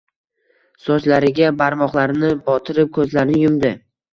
[0.85, 3.73] Sochlariga barmoqlarini botirib, ko‘zlarini yumdi.